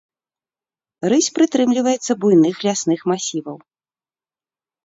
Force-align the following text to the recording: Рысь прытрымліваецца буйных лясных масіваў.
Рысь 1.11 1.27
прытрымліваецца 1.35 2.11
буйных 2.23 2.55
лясных 2.67 2.99
масіваў. 3.13 3.57